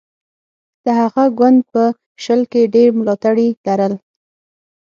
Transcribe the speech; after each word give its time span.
د 0.85 0.87
هغه 0.99 1.23
ګوند 1.37 1.59
په 1.71 1.83
شل 2.23 2.41
کې 2.51 2.71
ډېر 2.75 2.89
ملاتړي 2.99 3.47
لرل. 3.65 3.93